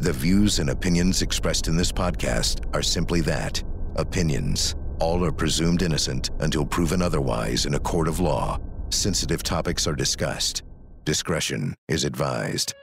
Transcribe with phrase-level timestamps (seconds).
[0.00, 3.60] The views and opinions expressed in this podcast are simply that
[3.96, 4.76] opinions.
[5.00, 8.60] All are presumed innocent until proven otherwise in a court of law.
[8.90, 10.62] Sensitive topics are discussed.
[11.04, 12.74] Discretion is advised.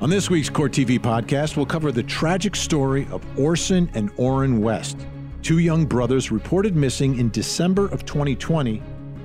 [0.00, 4.60] On this week's Court TV podcast, we'll cover the tragic story of Orson and Orrin
[4.60, 5.06] West,
[5.42, 8.82] two young brothers reported missing in December of 2020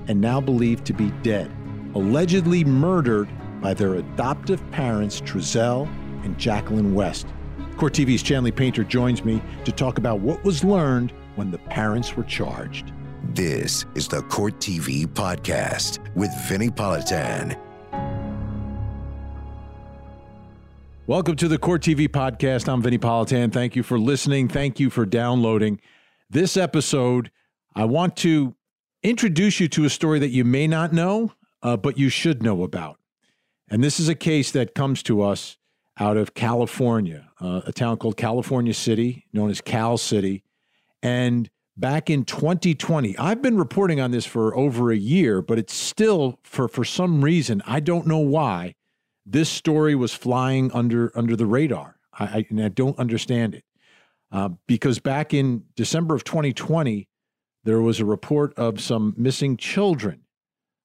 [0.08, 1.52] and now believed to be dead,
[1.96, 3.28] allegedly murdered
[3.62, 5.88] by their adoptive parents, Trezell
[6.24, 7.28] and Jacqueline West.
[7.78, 12.16] Court TV's Chanley Painter joins me to talk about what was learned when the parents
[12.16, 12.92] were charged.
[13.24, 17.58] This is the Court TV podcast with Vinnie Politan.
[21.08, 22.68] Welcome to the Court TV podcast.
[22.68, 23.52] I'm Vinnie Politan.
[23.52, 24.48] Thank you for listening.
[24.48, 25.80] Thank you for downloading.
[26.30, 27.32] This episode,
[27.76, 28.56] I want to
[29.04, 32.64] introduce you to a story that you may not know, uh, but you should know
[32.64, 33.01] about.
[33.72, 35.58] And this is a case that comes to us
[35.98, 40.44] out of California, uh, a town called California City, known as Cal City.
[41.02, 45.74] And back in 2020, I've been reporting on this for over a year, but it's
[45.74, 48.76] still, for, for some reason, I don't know why,
[49.26, 51.96] this story was flying under, under the radar.
[52.20, 53.64] I, I, and I don't understand it.
[54.34, 57.08] Uh, because back in December of 2020,
[57.64, 60.24] there was a report of some missing children.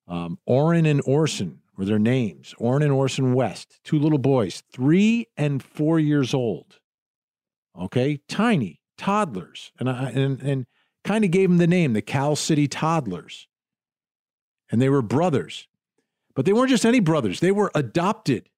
[0.07, 5.27] Um, Orrin and Orson were their names Orrin and Orson West, two little boys, three
[5.37, 6.79] and four years old.
[7.79, 10.67] Okay, tiny toddlers, and I, and and
[11.05, 13.47] kind of gave them the name the Cal City Toddlers.
[14.71, 15.69] And they were brothers,
[16.35, 18.49] but they weren't just any brothers; they were adopted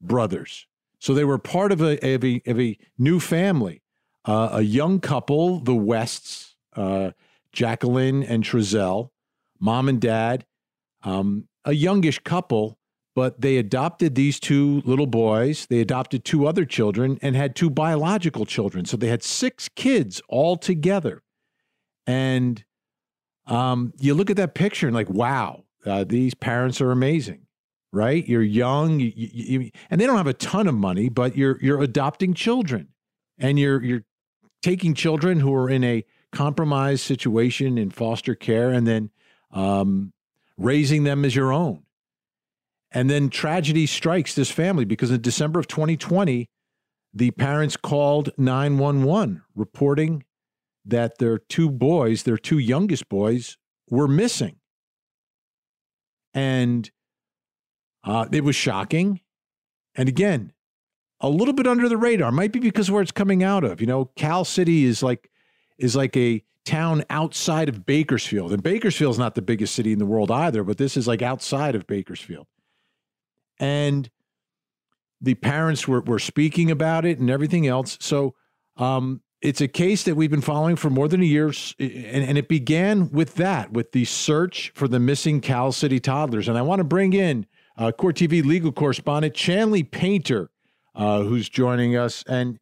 [0.00, 0.66] brothers.
[0.98, 3.82] So they were part of a of a, of a new family,
[4.24, 7.10] uh, a young couple, the Wests, uh,
[7.52, 9.10] Jacqueline and Trezell,
[9.60, 10.46] mom and dad.
[11.02, 12.78] Um, a youngish couple,
[13.14, 15.66] but they adopted these two little boys.
[15.66, 18.84] They adopted two other children and had two biological children.
[18.84, 21.22] So they had six kids all together.
[22.06, 22.64] And
[23.46, 27.46] um, you look at that picture and like, wow, uh, these parents are amazing,
[27.92, 28.26] right?
[28.26, 31.82] You're young, you, you, and they don't have a ton of money, but you're you're
[31.82, 32.88] adopting children,
[33.38, 34.04] and you're you're
[34.62, 39.10] taking children who are in a compromised situation in foster care, and then
[39.50, 40.13] um,
[40.56, 41.82] raising them as your own.
[42.90, 46.48] And then tragedy strikes this family because in December of 2020,
[47.12, 50.24] the parents called 911 reporting
[50.84, 53.56] that their two boys, their two youngest boys,
[53.88, 54.56] were missing.
[56.34, 56.90] And
[58.04, 59.20] uh, it was shocking.
[59.94, 60.52] And again,
[61.20, 62.32] a little bit under the radar.
[62.32, 63.80] Might be because of where it's coming out of.
[63.80, 65.30] You know, Cal City is like
[65.78, 68.52] is like a town outside of Bakersfield.
[68.52, 71.74] And Bakersfield's not the biggest city in the world either, but this is like outside
[71.74, 72.46] of Bakersfield.
[73.58, 74.10] And
[75.20, 77.96] the parents were, were speaking about it and everything else.
[78.00, 78.34] So
[78.76, 81.52] um, it's a case that we've been following for more than a year.
[81.78, 86.48] And, and it began with that, with the search for the missing Cal City toddlers.
[86.48, 87.46] And I want to bring in
[87.76, 90.50] uh, Court TV legal correspondent Chanley Painter,
[90.94, 92.24] uh, who's joining us.
[92.26, 92.58] And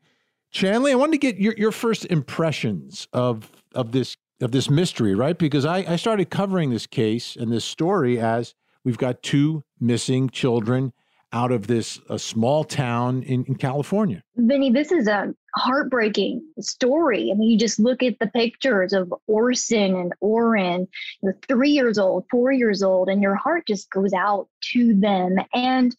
[0.53, 5.15] Chanley, I wanted to get your, your first impressions of of this of this mystery,
[5.15, 5.39] right?
[5.39, 10.29] Because I, I started covering this case and this story as we've got two missing
[10.31, 10.93] children
[11.33, 14.23] out of this a small town in, in California.
[14.37, 17.31] Vinnie, this is a heartbreaking story.
[17.31, 20.89] I mean, you just look at the pictures of Orson and Orrin,
[21.23, 25.37] you three years old, four years old, and your heart just goes out to them.
[25.55, 25.97] And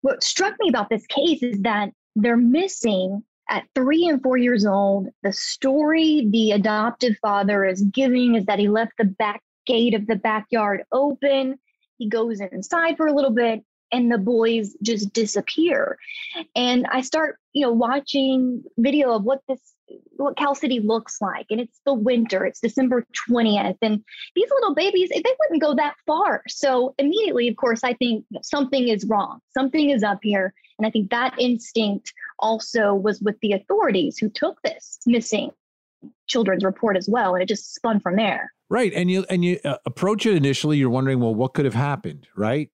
[0.00, 4.64] what struck me about this case is that they're missing at three and four years
[4.64, 9.94] old, the story the adoptive father is giving is that he left the back gate
[9.94, 11.58] of the backyard open.
[11.98, 13.62] He goes inside for a little bit
[13.92, 15.98] and the boys just disappear.
[16.56, 19.60] And I start, you know, watching video of what this
[20.16, 21.46] what Cal City looks like.
[21.50, 23.76] And it's the winter, it's December 20th.
[23.82, 24.02] And
[24.34, 26.42] these little babies, they wouldn't go that far.
[26.48, 29.40] So immediately, of course, I think something is wrong.
[29.56, 30.54] Something is up here.
[30.78, 35.50] And I think that instinct also was with the authorities who took this missing
[36.26, 37.34] children's report as well.
[37.34, 38.52] And it just spun from there.
[38.68, 38.92] Right.
[38.94, 42.26] And you and you uh, approach it initially, you're wondering, well, what could have happened,
[42.34, 42.70] right?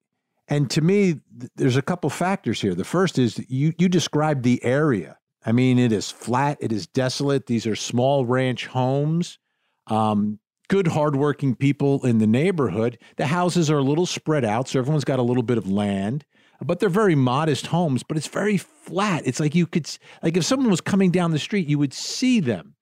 [0.49, 2.75] And to me, th- there's a couple factors here.
[2.75, 5.19] The first is you you described the area.
[5.45, 7.47] I mean, it is flat, it is desolate.
[7.47, 9.39] These are small ranch homes.
[9.87, 10.39] Um,
[10.69, 12.99] good, hardworking people in the neighborhood.
[13.17, 16.25] The houses are a little spread out, so everyone's got a little bit of land
[16.63, 19.23] but they're very modest homes, but it's very flat.
[19.27, 19.89] It's like you could,
[20.23, 22.75] like if someone was coming down the street, you would see them.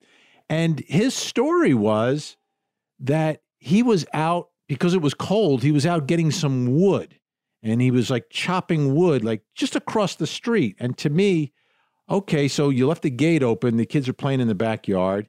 [0.48, 2.36] And his story was
[3.00, 7.14] that he was out because it was cold, he was out getting some wood.
[7.62, 10.76] and he was like chopping wood, like just across the street.
[10.78, 11.52] And to me,
[12.08, 15.28] okay, so you left the gate open, the kids are playing in the backyard,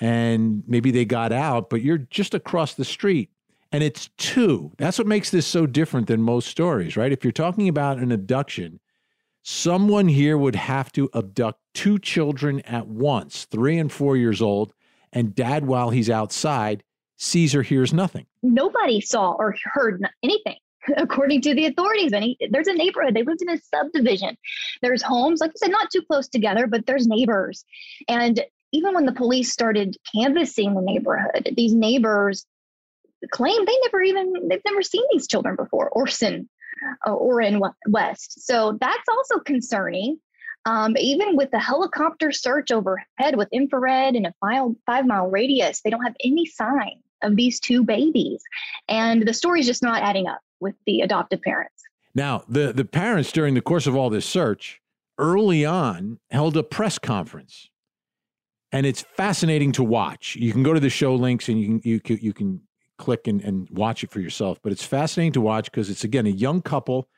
[0.00, 3.30] and maybe they got out, but you're just across the street.
[3.74, 4.70] And it's two.
[4.78, 7.10] That's what makes this so different than most stories, right?
[7.10, 8.78] If you're talking about an abduction,
[9.42, 14.72] someone here would have to abduct two children at once, three and four years old,
[15.12, 16.84] and dad, while he's outside,
[17.16, 18.26] sees or hears nothing.
[18.44, 20.58] Nobody saw or heard anything
[20.96, 22.12] according to the authorities.
[22.12, 23.14] And he, there's a neighborhood.
[23.14, 24.36] They lived in a subdivision.
[24.82, 27.64] There's homes, like I said, not too close together, but there's neighbors.
[28.06, 32.46] And even when the police started canvassing the neighborhood, these neighbors
[33.30, 36.48] claim they never even they've never seen these children before, Orson
[37.06, 38.46] uh, Orrin West.
[38.46, 40.18] So that's also concerning.
[40.66, 45.82] Um, even with the helicopter search overhead with infrared and a five, five mile radius,
[45.82, 48.42] they don't have any sign of these two babies.
[48.88, 51.82] And the story's just not adding up with the adoptive parents.
[52.14, 54.80] Now, the, the parents, during the course of all this search,
[55.18, 57.68] early on held a press conference.
[58.72, 60.34] And it's fascinating to watch.
[60.34, 62.60] You can go to the show links and you can, you can, you can
[62.98, 64.60] click and, and watch it for yourself.
[64.62, 67.08] But it's fascinating to watch because it's, again, a young couple.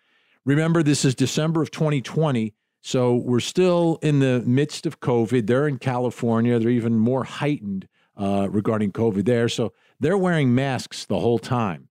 [0.44, 2.54] Remember, this is December of 2020.
[2.80, 5.46] So we're still in the midst of COVID.
[5.46, 6.58] They're in California.
[6.58, 9.48] They're even more heightened uh, regarding COVID there.
[9.48, 11.88] So they're wearing masks the whole time.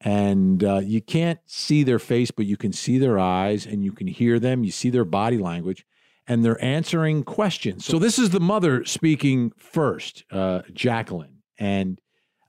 [0.00, 3.90] And uh, you can't see their face, but you can see their eyes and you
[3.90, 4.62] can hear them.
[4.62, 5.84] You see their body language
[6.28, 7.84] and they're answering questions.
[7.84, 11.38] So this is the mother speaking first, uh, Jacqueline.
[11.58, 12.00] And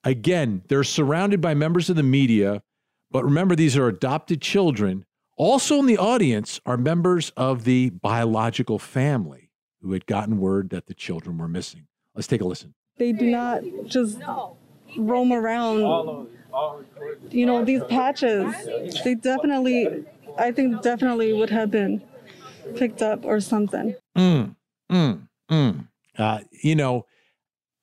[0.03, 2.61] again, they're surrounded by members of the media.
[3.11, 5.05] But remember, these are adopted children.
[5.37, 9.49] Also in the audience are members of the biological family
[9.81, 11.87] who had gotten word that the children were missing.
[12.13, 12.73] Let's take a listen.
[12.97, 14.19] They do not just
[14.97, 16.27] roam around.
[17.29, 18.53] You know, these patches,
[19.03, 20.05] they definitely,
[20.37, 22.03] I think, definitely would have been
[22.75, 23.95] picked up or something.
[24.17, 24.55] Mm,
[24.91, 25.87] mm, mm.
[26.17, 27.05] Uh, you know,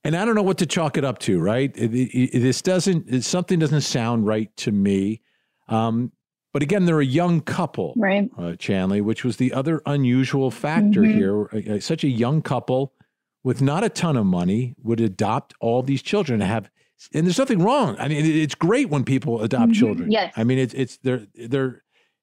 [0.06, 1.73] and I don't know what to chalk it up to, right?
[1.76, 5.20] It, it, this doesn't, something doesn't sound right to me.
[5.67, 6.12] Um,
[6.53, 8.31] but again, they're a young couple, right?
[8.38, 11.58] Uh, Chanley, which was the other unusual factor mm-hmm.
[11.58, 11.76] here.
[11.76, 12.93] Uh, such a young couple
[13.43, 16.70] with not a ton of money would adopt all these children and have
[17.12, 17.97] and there's nothing wrong.
[17.99, 19.73] I mean, it's great when people adopt mm-hmm.
[19.73, 20.11] children.
[20.11, 20.32] Yes.
[20.37, 21.82] I mean, it's it's they're they're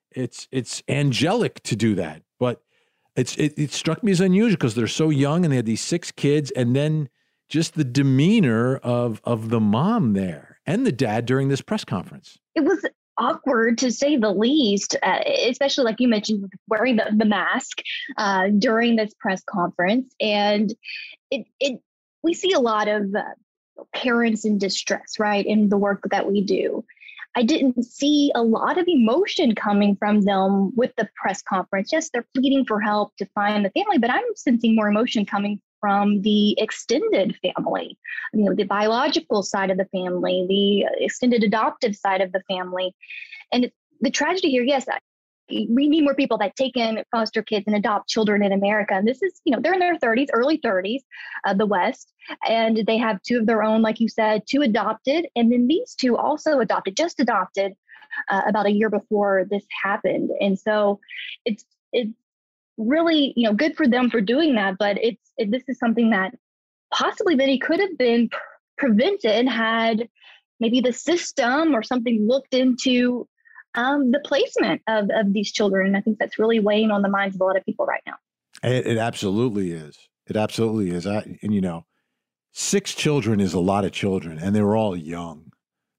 [0.09, 2.23] it's it's angelic to do that.
[2.39, 2.63] But
[3.15, 5.81] it's it, it struck me as unusual because they're so young and they had these
[5.81, 7.09] six kids, and then
[7.53, 12.39] just the demeanor of of the mom there and the dad during this press conference.
[12.55, 12.83] It was
[13.19, 17.83] awkward to say the least, uh, especially like you mentioned, wearing the, the mask
[18.17, 20.15] uh, during this press conference.
[20.19, 20.73] And
[21.29, 21.79] it, it
[22.23, 23.21] we see a lot of uh,
[23.93, 26.83] parents in distress, right, in the work that we do.
[27.35, 31.91] I didn't see a lot of emotion coming from them with the press conference.
[31.91, 35.61] Yes, they're pleading for help to find the family, but I'm sensing more emotion coming
[35.83, 37.97] from the extended family,
[38.33, 42.95] you know, the biological side of the family, the extended adoptive side of the family.
[43.51, 43.69] And
[43.99, 44.87] the tragedy here, yes,
[45.49, 48.93] we need more people that take in foster kids and adopt children in America.
[48.93, 51.01] And this is, you know, they're in their 30s, early 30s,
[51.43, 52.13] uh, the West,
[52.47, 55.95] and they have two of their own, like you said, two adopted, and then these
[55.95, 57.73] two also adopted, just adopted
[58.29, 60.29] uh, about a year before this happened.
[60.39, 61.01] And so
[61.43, 62.13] it's it's
[62.77, 64.75] really, you know, good for them for doing that.
[64.77, 66.33] But it's it, this is something that
[66.93, 68.29] possibly Vinnie could have been
[68.77, 70.07] prevented had
[70.59, 73.27] maybe the system or something looked into
[73.75, 75.87] um, the placement of, of these children.
[75.87, 78.03] And I think that's really weighing on the minds of a lot of people right
[78.05, 78.15] now.
[78.63, 79.97] It, it absolutely is.
[80.27, 81.05] It absolutely is.
[81.05, 81.85] I, and you know,
[82.51, 85.51] six children is a lot of children, and they're all young.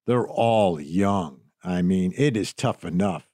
[0.06, 1.40] They're all young.
[1.62, 3.26] I mean, it is tough enough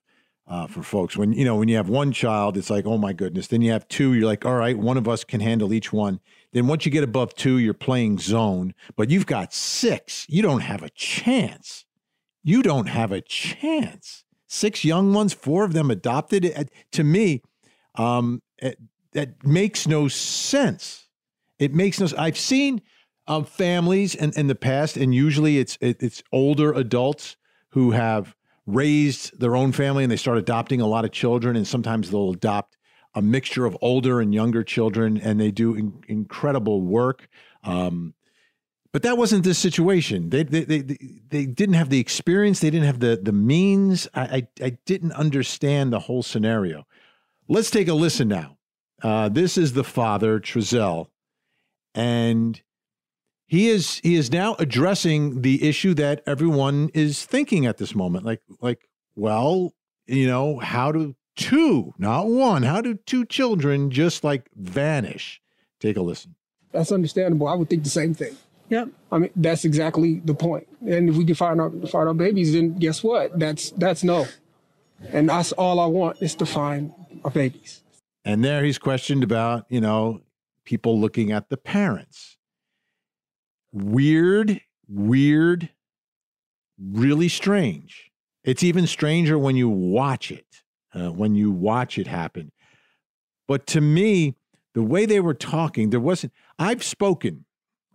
[0.50, 1.16] uh, for folks.
[1.16, 3.47] When you know when you have one child, it's like oh my goodness.
[3.47, 6.21] Then you have two, you're like all right, one of us can handle each one.
[6.52, 8.75] Then once you get above two, you're playing zone.
[8.97, 11.87] But you've got six, you don't have a chance.
[12.42, 14.25] You don't have a chance.
[14.49, 16.71] Six young ones, four of them adopted.
[16.92, 17.42] To me,
[17.95, 18.78] um, it,
[19.12, 21.09] that makes no sense.
[21.59, 22.09] It makes no.
[22.19, 22.80] I've seen
[23.28, 27.37] um, families in, in the past, and usually it's it, it's older adults
[27.69, 28.35] who have
[28.67, 32.31] raised their own family and they start adopting a lot of children, and sometimes they'll
[32.31, 32.76] adopt
[33.14, 37.29] a mixture of older and younger children, and they do in, incredible work.
[37.64, 38.14] Um,
[38.93, 40.31] but that wasn't the situation.
[40.31, 40.97] They, they, they,
[41.29, 42.61] they didn't have the experience.
[42.61, 44.09] They didn't have the, the means.
[44.14, 46.87] I, I, I didn't understand the whole scenario.
[47.49, 48.57] Let's take a listen now.
[49.02, 51.07] Uh, this is the father, Trezell,
[51.95, 52.61] and
[53.50, 58.25] he is he is now addressing the issue that everyone is thinking at this moment.
[58.25, 59.75] Like like, well,
[60.07, 65.42] you know, how do two, not one, how do two children just like vanish?
[65.80, 66.37] Take a listen.
[66.71, 67.49] That's understandable.
[67.49, 68.37] I would think the same thing.
[68.69, 68.90] Yep.
[69.11, 70.69] I mean, that's exactly the point.
[70.87, 73.37] And if we can find our find our babies, then guess what?
[73.37, 74.26] That's that's no.
[75.09, 76.92] And that's all I want is to find
[77.25, 77.83] our babies.
[78.25, 80.21] And there he's questioned about, you know,
[80.64, 82.37] people looking at the parents.
[83.73, 85.71] Weird, weird,
[86.79, 88.11] really strange.
[88.43, 90.47] It's even stranger when you watch it,
[90.95, 92.53] uh, when you watch it happen.
[93.47, 94.37] But to me,
[94.75, 97.45] the way they were talking, there wasn't, I've spoken,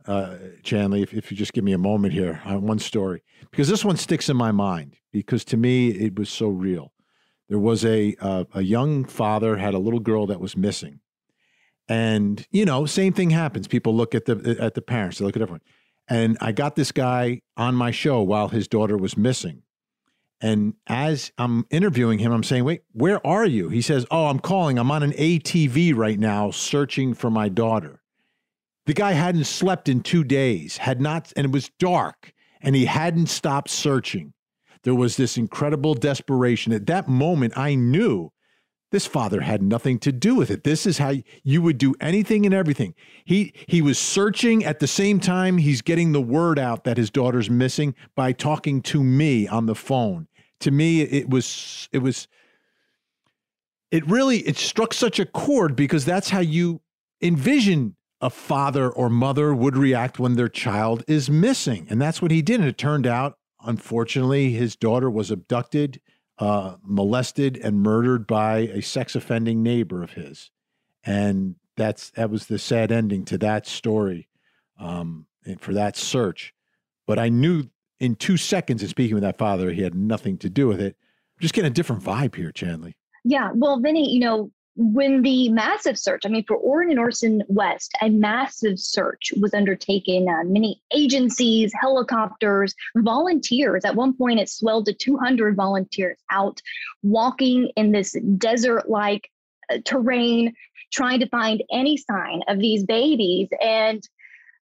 [0.06, 3.68] uh, Chanley, if, if you just give me a moment here on one story, because
[3.68, 6.92] this one sticks in my mind because to me, it was so real.
[7.48, 11.00] There was a, uh, a young father had a little girl that was missing.
[11.88, 13.68] And, you know, same thing happens.
[13.68, 15.62] People look at the, at the parents, they look at everyone.
[16.08, 19.64] And I got this guy on my show while his daughter was missing.
[20.42, 23.70] And as I'm interviewing him, I'm saying, wait, where are you?
[23.70, 24.78] He says, oh, I'm calling.
[24.78, 28.02] I'm on an ATV right now searching for my daughter.
[28.86, 32.86] The guy hadn't slept in two days, had not, and it was dark, and he
[32.86, 34.34] hadn't stopped searching.
[34.84, 36.72] There was this incredible desperation.
[36.72, 38.32] At that moment, I knew
[38.92, 40.64] this father had nothing to do with it.
[40.64, 41.14] This is how
[41.44, 42.94] you would do anything and everything.
[43.26, 47.10] He he was searching at the same time he's getting the word out that his
[47.10, 50.28] daughter's missing by talking to me on the phone.
[50.62, 52.28] To me it was it was
[53.92, 56.82] it really it struck such a chord because that's how you
[57.22, 61.88] envision a father or mother would react when their child is missing.
[61.90, 66.00] And that's what he did and it turned out unfortunately his daughter was abducted
[66.38, 70.52] uh, molested and murdered by a sex offending neighbor of his,
[71.04, 74.28] and that's that was the sad ending to that story,
[74.80, 76.54] um, and for that search.
[77.08, 80.50] But I knew in two seconds in speaking with that father, he had nothing to
[80.50, 80.98] do with it.
[81.40, 82.94] just getting a different vibe here, Chanley.
[83.24, 87.44] Yeah, well, Vinnie, you know, when the massive search, I mean, for Orrin and Orson
[87.48, 90.28] West, a massive search was undertaken.
[90.28, 93.86] Uh, many agencies, helicopters, volunteers.
[93.86, 96.62] At one point, it swelled to 200 volunteers out
[97.04, 99.30] walking in this desert like
[99.72, 100.54] uh, terrain,
[100.92, 103.48] trying to find any sign of these babies.
[103.62, 104.06] And,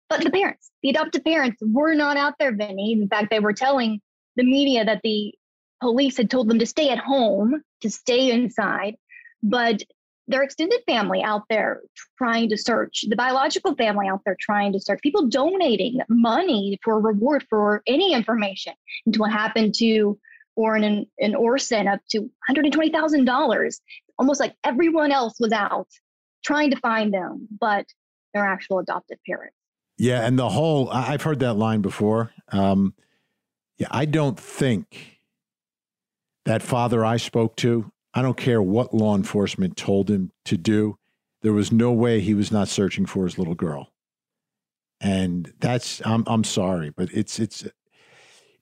[0.08, 2.92] but the parents, the adoptive parents, were not out there, Vinnie.
[2.92, 4.00] In fact, they were telling
[4.34, 5.32] the media that the
[5.80, 8.96] police had told them to stay at home, to stay inside
[9.42, 9.82] but
[10.28, 11.82] their extended family out there
[12.16, 17.00] trying to search, the biological family out there trying to search, people donating money for
[17.00, 18.72] reward for any information
[19.04, 20.18] into what happened to
[20.54, 23.80] Orrin and, and Orson up to $120,000.
[24.18, 25.88] Almost like everyone else was out
[26.44, 27.86] trying to find them, but
[28.34, 29.56] their actual adoptive parents.
[29.98, 32.32] Yeah, and the whole I've heard that line before.
[32.48, 32.94] Um,
[33.78, 35.20] yeah, I don't think
[36.44, 40.98] that father I spoke to I don't care what law enforcement told him to do.
[41.42, 43.92] There was no way he was not searching for his little girl.
[45.00, 47.66] And that's I'm I'm sorry, but it's it's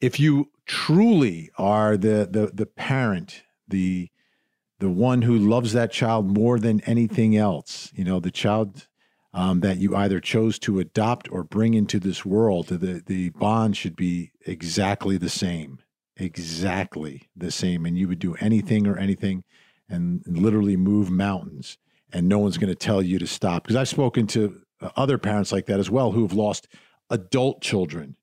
[0.00, 4.08] if you truly are the the the parent, the
[4.78, 8.86] the one who loves that child more than anything else, you know, the child
[9.34, 13.76] um, that you either chose to adopt or bring into this world, the the bond
[13.76, 15.80] should be exactly the same
[16.20, 19.44] exactly the same and you would do anything or anything
[19.88, 21.78] and, literally move mountains
[22.12, 23.64] and no one's going to tell you to stop.
[23.64, 26.68] Because i've spoken to uh, other parents like that as well who have lost
[27.10, 28.16] adult children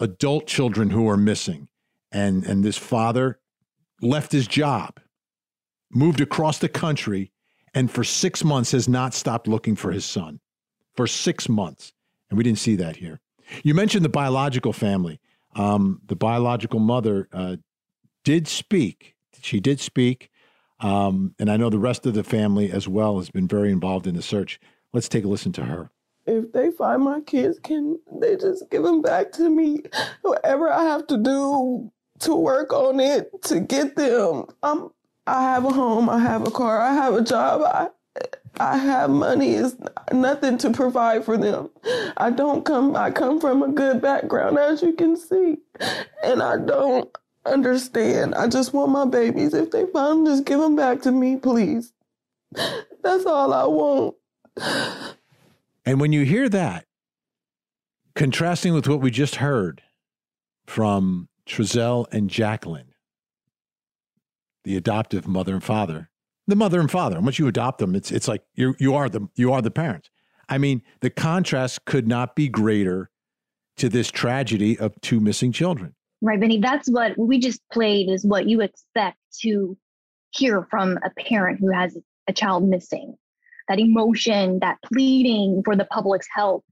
[0.00, 1.68] adult children who are missing
[2.10, 3.38] and and this father
[4.00, 5.00] left his job
[5.90, 7.32] moved across the country
[7.74, 10.40] and for 6 months has not stopped looking for his son.
[10.94, 11.92] For 6 months
[12.30, 13.20] and we didn't see that here.
[13.62, 15.20] You mentioned the biological family
[15.54, 17.56] um, the biological mother uh,
[18.24, 19.14] did speak.
[19.40, 20.30] She did speak.
[20.80, 24.06] Um, and I know the rest of the family as well has been very involved
[24.06, 24.60] in the search.
[24.92, 25.90] Let's take a listen to her.
[26.26, 29.82] If they find my kids, can they just give them back to me?
[30.22, 31.90] Whatever I have to do
[32.20, 34.46] to work on it to get them.
[34.62, 34.90] I'm.
[35.24, 36.10] I have a home.
[36.10, 36.80] I have a car.
[36.80, 37.62] I have a job.
[37.64, 37.88] I
[38.60, 39.76] I have money is
[40.12, 41.70] nothing to provide for them.
[42.16, 45.58] I don't come I come from a good background as you can see.
[46.22, 47.10] And I don't
[47.46, 48.34] understand.
[48.34, 49.54] I just want my babies.
[49.54, 51.92] If they find them, just give them back to me, please.
[53.02, 54.14] That's all I want.
[55.84, 56.84] And when you hear that,
[58.14, 59.82] contrasting with what we just heard
[60.66, 62.94] from Trezell and Jacqueline,
[64.62, 66.10] the adoptive mother and father,
[66.46, 67.20] the mother and father.
[67.20, 70.10] Once you adopt them, it's it's like you you are the you are the parents.
[70.48, 73.10] I mean, the contrast could not be greater
[73.76, 75.94] to this tragedy of two missing children.
[76.20, 76.60] Right, Vinnie.
[76.60, 79.76] That's what we just played is what you expect to
[80.30, 81.96] hear from a parent who has
[82.28, 83.16] a child missing.
[83.68, 86.64] That emotion, that pleading for the public's help.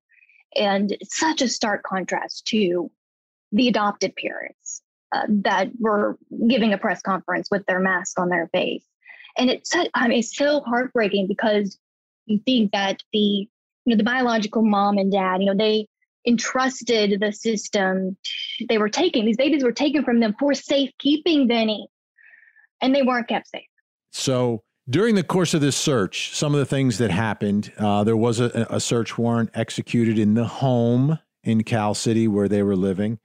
[0.57, 2.91] And such a stark contrast to
[3.53, 8.49] the adopted parents uh, that were giving a press conference with their mask on their
[8.53, 8.85] face.
[9.38, 11.78] And it's, I mean, it's so heartbreaking because
[12.26, 13.49] you think that the, you
[13.87, 15.87] know, the biological mom and dad, you know, they
[16.26, 18.16] entrusted the system.
[18.68, 21.88] They were taken, these babies were taken from them for safekeeping, Vinnie,
[22.82, 23.62] and they weren't kept safe.
[24.12, 28.16] So during the course of this search, some of the things that happened, uh, there
[28.16, 32.76] was a, a search warrant executed in the home in Cal City where they were
[32.76, 33.18] living.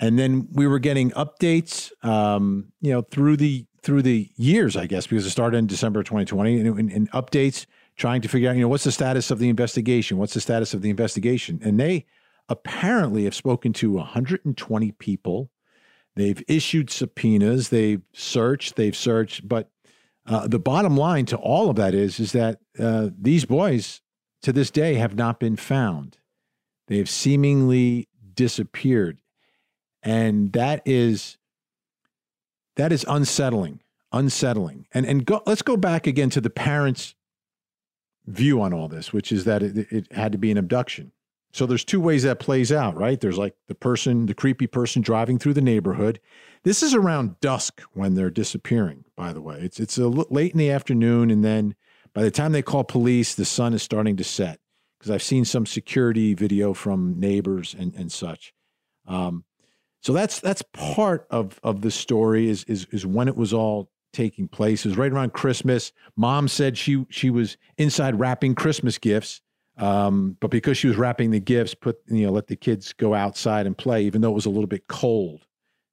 [0.00, 4.86] And then we were getting updates, um, you know, through the through the years, I
[4.86, 8.56] guess, because it started in December 2020, and, and, and, updates trying to figure out,
[8.56, 10.16] you know, what's the status of the investigation?
[10.16, 11.60] What's the status of the investigation?
[11.62, 12.06] And they
[12.48, 15.50] apparently have spoken to 120 people.
[16.16, 17.68] They've issued subpoenas.
[17.68, 18.76] They've searched.
[18.76, 19.46] They've searched.
[19.46, 19.70] But
[20.26, 24.00] uh, the bottom line to all of that is, is that uh, these boys
[24.42, 26.16] to this day have not been found.
[26.88, 29.18] They have seemingly disappeared,
[30.02, 31.38] and that is
[32.76, 33.80] that is unsettling.
[34.12, 34.86] Unsettling.
[34.92, 37.14] And and go, let's go back again to the parents'
[38.26, 41.12] view on all this, which is that it, it had to be an abduction.
[41.52, 43.20] So there's two ways that plays out, right?
[43.20, 46.20] There's like the person, the creepy person driving through the neighborhood.
[46.64, 49.60] This is around dusk when they're disappearing, by the way.
[49.60, 51.76] It's it's a l- late in the afternoon and then
[52.12, 54.60] by the time they call police, the sun is starting to set
[54.98, 58.54] because I've seen some security video from neighbors and and such.
[59.06, 59.44] Um,
[60.04, 63.90] so that's that's part of of the story is is is when it was all
[64.12, 64.84] taking place.
[64.84, 65.92] It was right around Christmas.
[66.16, 69.40] Mom said she she was inside wrapping Christmas gifts
[69.76, 73.14] um, but because she was wrapping the gifts, put you know, let the kids go
[73.14, 75.46] outside and play, even though it was a little bit cold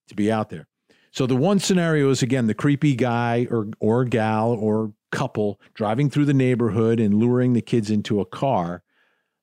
[0.07, 0.67] to be out there.
[1.11, 6.09] So the one scenario is again the creepy guy or or gal or couple driving
[6.09, 8.83] through the neighborhood and luring the kids into a car.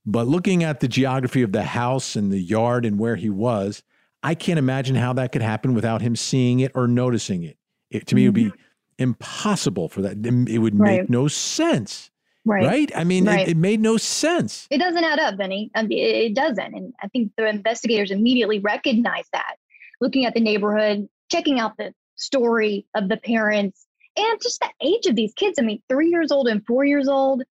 [0.06, 3.82] But looking at the geography of the house and the yard and where he was,
[4.22, 7.56] I can't imagine how that could happen without him seeing it or noticing it.
[7.90, 8.24] it to me, mm-hmm.
[8.24, 9.02] it would be mm-hmm.
[9.02, 10.16] impossible for that.
[10.48, 11.10] It would make right.
[11.10, 12.10] no sense
[12.48, 12.64] Right.
[12.66, 12.92] Right.
[12.96, 13.46] I mean, right.
[13.46, 14.66] It, it, made no sense.
[14.70, 15.70] It doesn't add up, Vinnie.
[15.74, 16.74] Um, it, it doesn't.
[16.74, 19.56] And I think the investigators immediately recognized that,
[20.00, 25.04] looking at the neighborhood, checking out the story of the parents and just the age
[25.04, 25.58] of these kids.
[25.58, 27.42] I mean, three years old and four years old,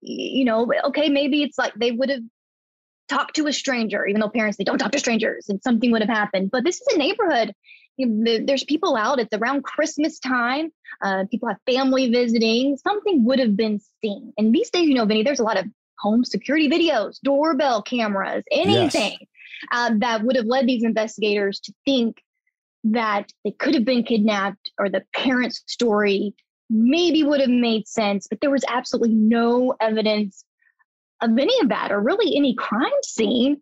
[0.00, 2.22] you know, okay, maybe it's like they would have
[3.10, 6.00] talked to a stranger, even though parents say don't talk to strangers and something would
[6.00, 6.50] have happened.
[6.50, 7.52] But this is a neighborhood
[7.98, 9.18] there's people out.
[9.18, 10.72] It's around Christmas time.
[11.02, 12.76] Uh, people have family visiting.
[12.76, 14.32] Something would have been seen.
[14.38, 15.66] And these days, you know, Vinnie, there's a lot of
[15.98, 19.28] home security videos, doorbell cameras, anything yes.
[19.72, 22.22] uh, that would have led these investigators to think
[22.84, 26.34] that they could have been kidnapped or the parents' story
[26.70, 28.26] maybe would have made sense.
[28.28, 30.44] But there was absolutely no evidence
[31.22, 33.60] of any of that or really any crime scene.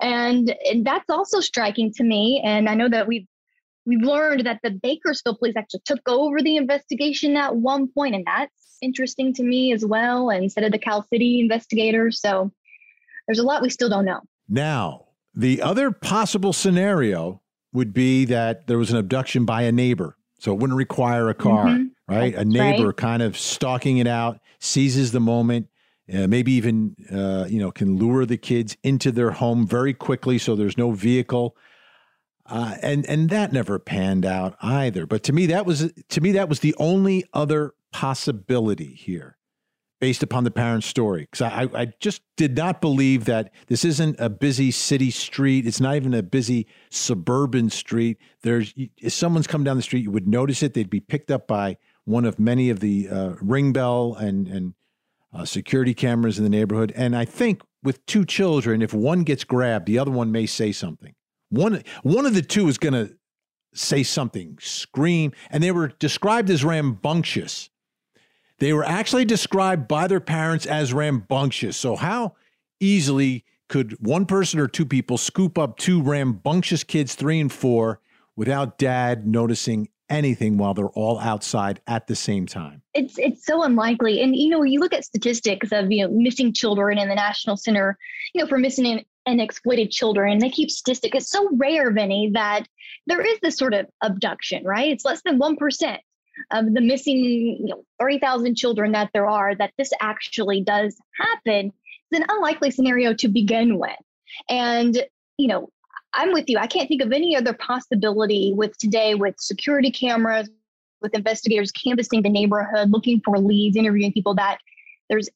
[0.00, 2.42] And, and that's also striking to me.
[2.44, 3.26] And I know that we've
[3.86, 8.24] we've learned that the Bakersfield police actually took over the investigation at one point, and
[8.26, 12.20] that's interesting to me as well, instead of the Cal City investigators.
[12.20, 12.52] So
[13.26, 14.20] there's a lot we still don't know.
[14.48, 17.40] Now, the other possible scenario
[17.72, 20.16] would be that there was an abduction by a neighbor.
[20.38, 22.14] So it wouldn't require a car, mm-hmm.
[22.14, 22.34] right?
[22.34, 22.96] A neighbor right.
[22.96, 25.68] kind of stalking it out, seizes the moment,
[26.12, 30.38] uh, maybe even uh, you know can lure the kids into their home very quickly,
[30.38, 31.56] so there's no vehicle
[32.50, 35.06] uh, and and that never panned out either.
[35.06, 39.36] But to me, that was to me that was the only other possibility here,
[40.00, 41.28] based upon the parent's story.
[41.30, 45.64] Because I, I just did not believe that this isn't a busy city street.
[45.64, 48.18] It's not even a busy suburban street.
[48.42, 50.74] There's if someone's come down the street, you would notice it.
[50.74, 54.74] They'd be picked up by one of many of the uh, ring bell and and
[55.32, 56.92] uh, security cameras in the neighborhood.
[56.96, 60.72] And I think with two children, if one gets grabbed, the other one may say
[60.72, 61.14] something.
[61.50, 63.16] One one of the two is going to
[63.74, 67.70] say something, scream, and they were described as rambunctious.
[68.58, 71.76] They were actually described by their parents as rambunctious.
[71.76, 72.34] So how
[72.78, 78.00] easily could one person or two people scoop up two rambunctious kids, three and four,
[78.36, 82.82] without dad noticing anything while they're all outside at the same time?
[82.94, 84.20] It's it's so unlikely.
[84.20, 87.56] And you know, you look at statistics of you know missing children in the National
[87.56, 87.96] Center,
[88.34, 90.38] you know, for missing and exploited children.
[90.38, 91.14] They keep statistic.
[91.14, 92.66] It's so rare, Vinnie, that
[93.06, 94.90] there is this sort of abduction, right?
[94.90, 95.98] It's less than 1%
[96.52, 101.72] of the missing you know, 30,000 children that there are that this actually does happen.
[102.10, 103.90] It's an unlikely scenario to begin with.
[104.48, 105.04] And,
[105.36, 105.70] you know,
[106.14, 106.58] I'm with you.
[106.58, 110.50] I can't think of any other possibility with today with security cameras,
[111.00, 114.58] with investigators canvassing the neighborhood, looking for leads, interviewing people that
[115.08, 115.28] there's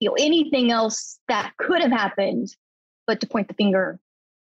[0.00, 2.48] you know anything else that could have happened
[3.06, 3.98] but to point the finger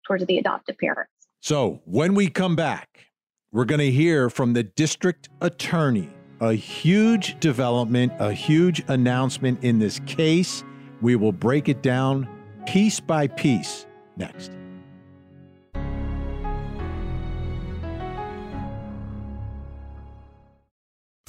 [0.07, 1.11] towards the adoptive parents.
[1.41, 3.07] So, when we come back,
[3.51, 9.79] we're going to hear from the district attorney a huge development, a huge announcement in
[9.79, 10.65] this case.
[11.01, 12.29] We will break it down
[12.67, 14.53] piece by piece next.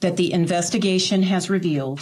[0.00, 2.00] that the investigation has revealed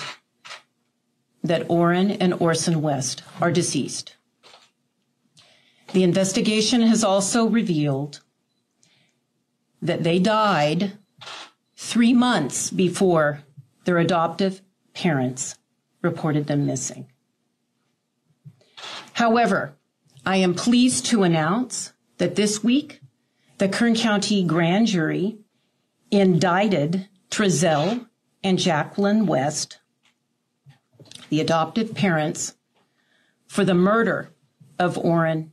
[1.42, 4.16] that Orrin and Orson West are deceased.
[5.92, 8.20] The investigation has also revealed
[9.80, 10.92] that they died
[11.76, 13.44] three months before
[13.84, 14.60] their adoptive
[14.92, 15.56] parents
[16.02, 17.06] reported them missing.
[19.14, 19.74] However,
[20.26, 23.00] I am pleased to announce that this week
[23.58, 25.38] the Kern County Grand Jury
[26.10, 28.06] indicted Trezell
[28.42, 29.78] and Jacqueline West,
[31.28, 32.54] the adoptive parents,
[33.46, 34.30] for the murder
[34.78, 35.52] of Orrin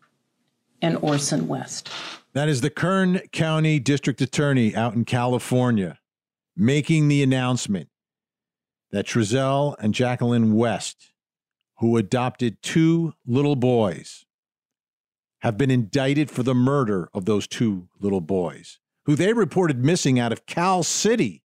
[0.82, 1.90] and Orson West.
[2.34, 6.00] That is the Kern County District Attorney out in California
[6.56, 7.90] making the announcement
[8.92, 11.12] that Trezell and Jacqueline West,
[11.80, 14.26] who adopted two little boys,
[15.40, 20.20] have been indicted for the murder of those two little boys, who they reported missing
[20.20, 21.44] out of Cal City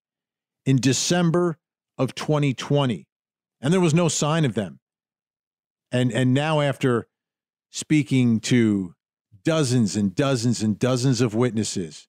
[0.70, 1.58] in December
[1.98, 3.08] of 2020.
[3.60, 4.80] And there was no sign of them.
[5.92, 7.08] And, and now, after
[7.72, 8.94] speaking to
[9.44, 12.08] dozens and dozens and dozens of witnesses,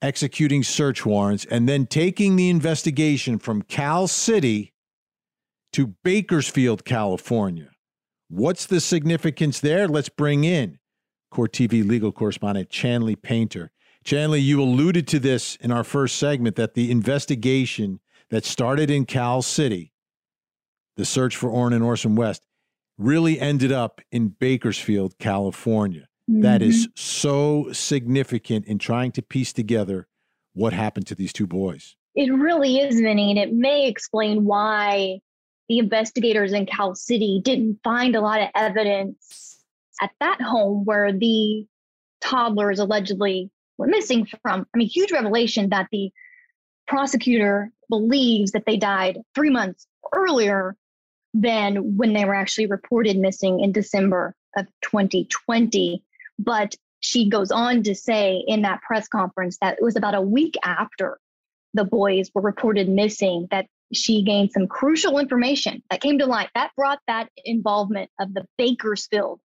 [0.00, 4.72] executing search warrants, and then taking the investigation from Cal City
[5.74, 7.72] to Bakersfield, California.
[8.30, 9.86] What's the significance there?
[9.86, 10.78] Let's bring in
[11.30, 13.70] Court TV legal correspondent Chanley Painter.
[14.04, 19.06] Chanley, you alluded to this in our first segment that the investigation that started in
[19.06, 19.92] Cal City,
[20.96, 22.42] the search for Orrin and Orson West,
[22.96, 26.08] really ended up in Bakersfield, California.
[26.30, 26.42] Mm-hmm.
[26.42, 26.92] That is mm-hmm.
[26.96, 30.08] so significant in trying to piece together
[30.54, 31.94] what happened to these two boys.
[32.14, 35.20] It really is, Vinnie, and it may explain why
[35.68, 39.62] the investigators in Cal City didn't find a lot of evidence
[40.02, 41.66] at that home where the
[42.20, 44.66] toddlers allegedly were missing from.
[44.74, 46.10] I mean, huge revelation that the
[46.86, 50.76] prosecutor believes that they died three months earlier
[51.34, 56.02] than when they were actually reported missing in December of 2020.
[56.38, 60.20] But she goes on to say in that press conference that it was about a
[60.20, 61.18] week after
[61.74, 66.50] the boys were reported missing that she gained some crucial information that came to light
[66.54, 69.40] that brought that involvement of the Bakersfield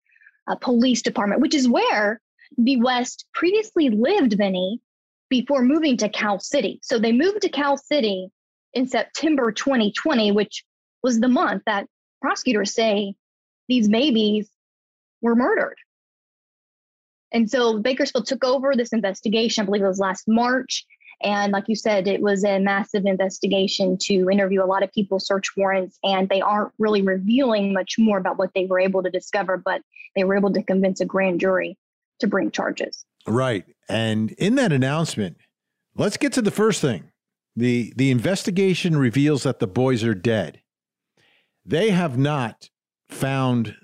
[0.46, 2.20] uh, Police Department, which is where
[2.58, 4.80] the West previously lived, Vinnie,
[5.28, 6.80] before moving to Cal City.
[6.82, 8.28] So they moved to Cal City
[8.74, 10.64] in September 2020, which
[11.02, 11.86] was the month that
[12.20, 13.14] prosecutors say
[13.68, 14.50] these babies
[15.22, 15.76] were murdered.
[17.32, 20.84] And so Bakersfield took over this investigation, I believe it was last March.
[21.22, 25.20] And like you said, it was a massive investigation to interview a lot of people,
[25.20, 29.10] search warrants, and they aren't really revealing much more about what they were able to
[29.10, 29.82] discover, but
[30.16, 31.76] they were able to convince a grand jury
[32.20, 33.04] to bring charges.
[33.26, 33.64] Right.
[33.88, 35.37] And in that announcement,
[35.96, 37.11] let's get to the first thing.
[37.56, 40.62] The the investigation reveals that the boys are dead.
[41.64, 42.70] They have not
[43.09, 43.76] found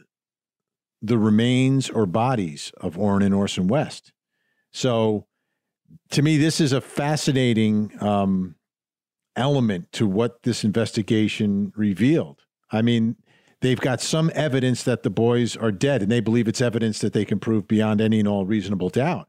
[1.03, 4.13] the remains or bodies of Orrin and Orson West.
[4.73, 5.27] So
[6.11, 8.55] to me, this is a fascinating um,
[9.35, 12.41] element to what this investigation revealed.
[12.71, 13.17] I mean,
[13.61, 17.13] they've got some evidence that the boys are dead, and they believe it's evidence that
[17.13, 19.29] they can prove beyond any and all reasonable doubt.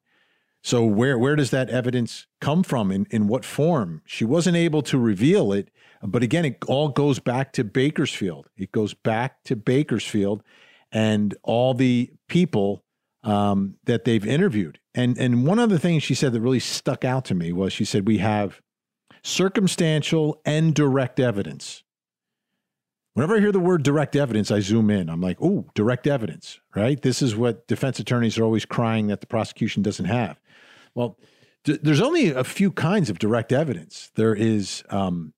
[0.64, 2.92] So where where does that evidence come from?
[2.92, 4.02] In in what form?
[4.06, 5.70] She wasn't able to reveal it,
[6.02, 8.48] but again, it all goes back to Bakersfield.
[8.58, 10.44] It goes back to Bakersfield
[10.92, 12.84] and all the people
[13.24, 14.80] um, that they've interviewed.
[14.94, 17.86] And and one other thing she said that really stuck out to me was she
[17.86, 18.62] said we have
[19.24, 21.84] circumstantial and direct evidence.
[23.18, 25.10] Whenever I hear the word direct evidence, I zoom in.
[25.10, 27.02] I'm like, oh, direct evidence, right?
[27.02, 30.40] This is what defense attorneys are always crying that the prosecution doesn't have.
[30.94, 31.18] Well,
[31.64, 34.12] d- there's only a few kinds of direct evidence.
[34.14, 35.34] There is um,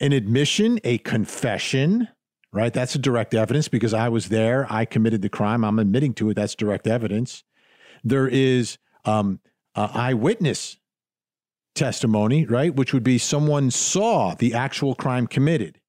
[0.00, 2.08] an admission, a confession,
[2.50, 2.72] right?
[2.72, 4.66] That's a direct evidence because I was there.
[4.70, 5.66] I committed the crime.
[5.66, 6.34] I'm admitting to it.
[6.34, 7.44] That's direct evidence.
[8.02, 9.40] There is um,
[9.74, 10.78] eyewitness
[11.74, 12.74] testimony, right?
[12.74, 15.79] Which would be someone saw the actual crime committed.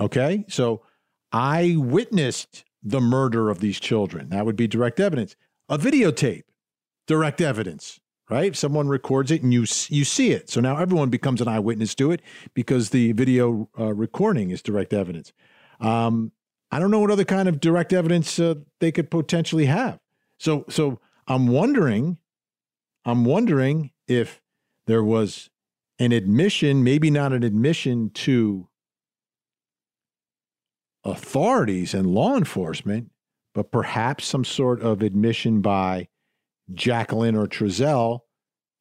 [0.00, 0.44] Okay.
[0.48, 0.82] So
[1.32, 4.28] I witnessed the murder of these children.
[4.28, 5.36] That would be direct evidence.
[5.68, 6.44] A videotape,
[7.06, 8.54] direct evidence, right?
[8.54, 10.50] Someone records it and you you see it.
[10.50, 12.20] So now everyone becomes an eyewitness to it
[12.52, 15.32] because the video uh, recording is direct evidence.
[15.80, 16.32] Um,
[16.70, 19.98] I don't know what other kind of direct evidence uh, they could potentially have.
[20.38, 22.18] So so I'm wondering,
[23.06, 24.42] I'm wondering if
[24.86, 25.48] there was
[25.98, 28.68] an admission, maybe not an admission to
[31.04, 33.10] authorities and law enforcement,
[33.54, 36.08] but perhaps some sort of admission by
[36.72, 38.20] Jacqueline or Trezell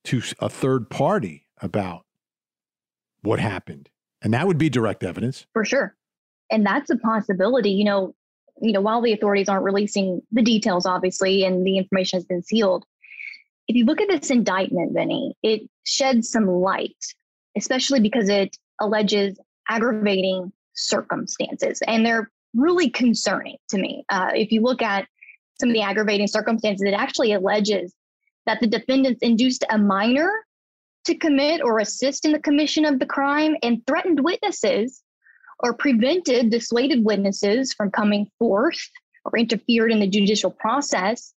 [0.06, 2.06] to a third party about
[3.22, 3.90] what happened.
[4.22, 5.46] And that would be direct evidence.
[5.54, 5.96] For sure.
[6.50, 7.72] And that's a possibility.
[7.72, 8.16] You know,
[8.62, 12.44] you know, while the authorities aren't releasing the details, obviously, and the information has been
[12.44, 12.86] sealed,
[13.68, 16.98] if you look at this indictment, Vinnie, it sheds some light,
[17.58, 21.82] especially because it alleges aggravating circumstances.
[21.88, 24.06] And they're really concerning to me.
[24.10, 25.08] Uh, if you look at
[25.60, 27.94] some of the aggravating circumstances, it actually alleges
[28.46, 30.30] that the defendants induced a minor
[31.06, 35.04] to commit or assist in the commission of the crime and threatened witnesses
[35.60, 38.80] or prevented dissuaded witnesses from coming forth
[39.26, 41.34] or interfered in the judicial process.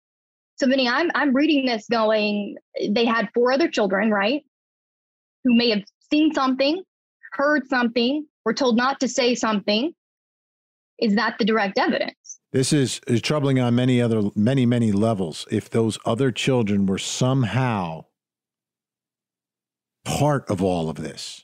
[0.57, 2.55] So, Vinnie, I'm I'm reading this going,
[2.89, 4.43] they had four other children, right?
[5.43, 6.81] Who may have seen something,
[7.35, 9.93] heard something, were told not to say something.
[10.99, 12.39] Is that the direct evidence?
[12.53, 15.45] This is, is troubling on many other many, many levels.
[15.51, 18.05] If those other children were somehow
[20.05, 21.43] part of all of this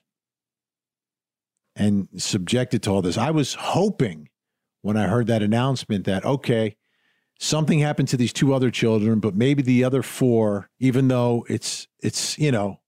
[1.76, 3.18] and subjected to all this.
[3.18, 4.30] I was hoping
[4.82, 6.76] when I heard that announcement that, okay,
[7.40, 11.88] something happened to these two other children, but maybe the other four, even though it's,
[12.02, 12.80] it's, you know,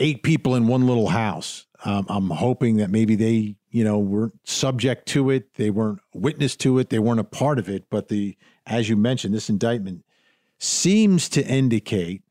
[0.00, 4.34] eight people in one little house, um, I'm hoping that maybe they, you know, weren't
[4.44, 5.54] subject to it.
[5.54, 6.88] They weren't witness to it.
[6.88, 7.84] They weren't a part of it.
[7.90, 10.04] But the, as you mentioned, this indictment
[10.58, 12.22] seems to indicate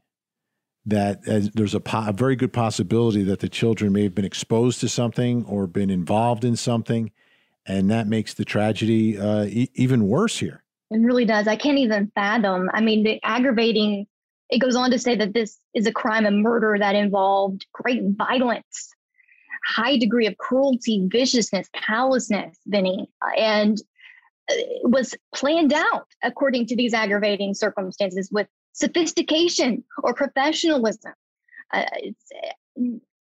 [0.86, 4.82] that there's a, po- a, very good possibility that the children may have been exposed
[4.82, 7.12] to something or been involved in something,
[7.66, 10.64] and that makes the tragedy uh, e- even worse here.
[10.92, 11.48] It really does.
[11.48, 12.70] I can't even fathom.
[12.74, 14.08] I mean, the aggravating.
[14.50, 18.04] It goes on to say that this is a crime of murder that involved great
[18.18, 18.94] violence,
[19.66, 23.82] high degree of cruelty, viciousness, callousness, Vinnie, and
[24.50, 31.14] uh, was planned out according to these aggravating circumstances with sophistication or professionalism.
[31.72, 31.86] Uh,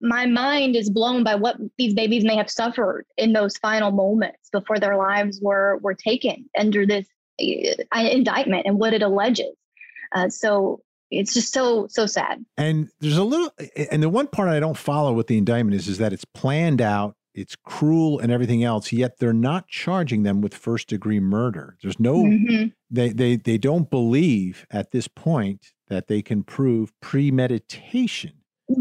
[0.02, 4.50] my mind is blown by what these babies may have suffered in those final moments
[4.52, 7.08] before their lives were were taken under this
[7.42, 9.56] uh, indictment and what it alleges.
[10.14, 10.82] Uh, so
[11.12, 12.46] it's just so so sad.
[12.58, 13.52] And there's a little,
[13.92, 16.82] and the one part I don't follow with the indictment is is that it's planned
[16.82, 21.78] out it's cruel and everything else yet they're not charging them with first degree murder
[21.82, 22.68] there's no mm-hmm.
[22.90, 28.34] they, they they don't believe at this point that they can prove premeditation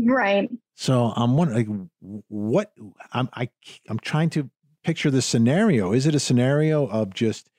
[0.05, 2.73] right so i'm wondering like, what
[3.13, 3.49] i'm I,
[3.89, 4.51] i'm trying to
[4.83, 7.51] picture the scenario is it a scenario of just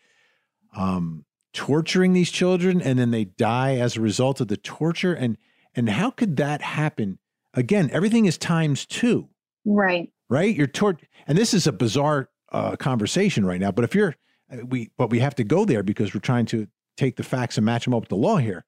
[0.76, 5.38] um torturing these children and then they die as a result of the torture and
[5.76, 7.18] and how could that happen
[7.54, 9.28] again everything is times two
[9.66, 10.56] right right?
[10.56, 13.72] You're toward, and this is a bizarre uh, conversation right now.
[13.72, 14.16] But if you're,
[14.52, 17.58] uh, we, but we have to go there because we're trying to take the facts
[17.58, 18.66] and match them up with the law here.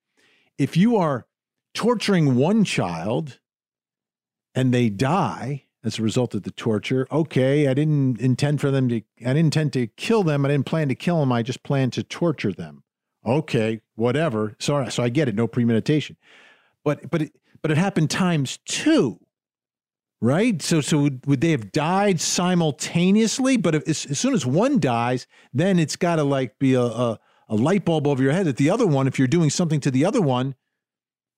[0.58, 1.26] If you are
[1.74, 3.39] torturing one child
[4.54, 8.89] and they die as a result of the torture, okay, I didn't intend for them
[8.89, 10.46] to, I didn't intend to kill them.
[10.46, 11.32] I didn't plan to kill them.
[11.32, 12.84] I just planned to torture them.
[13.26, 14.56] Okay, whatever.
[14.60, 15.36] So, so I get it.
[15.36, 16.17] No premeditation.
[16.84, 19.20] But, but, it, but it happened times two
[20.22, 20.62] right?
[20.62, 23.58] So, so would, would they have died simultaneously?
[23.58, 26.82] But if, as, as, soon as one dies, then it's got to like be a,
[26.82, 29.80] a, a, light bulb over your head that the other one, if you're doing something
[29.82, 30.56] to the other one,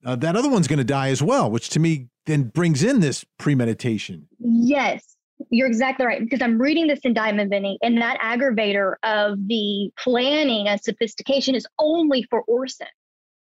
[0.05, 2.99] uh, that other one's going to die as well, which to me then brings in
[2.99, 4.27] this premeditation.
[4.39, 5.15] Yes,
[5.49, 6.21] you're exactly right.
[6.21, 11.67] Because I'm reading this indictment, Vinnie, and that aggravator of the planning and sophistication is
[11.79, 12.87] only for Orson,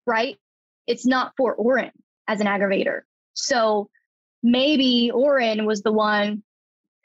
[0.06, 0.36] right?
[0.86, 1.92] It's not for Orrin
[2.28, 3.02] as an aggravator.
[3.34, 3.88] So
[4.42, 6.42] maybe Orrin was the one